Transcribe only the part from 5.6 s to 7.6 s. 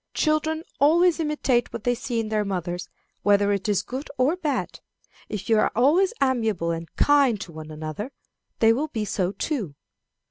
always amiable and kind to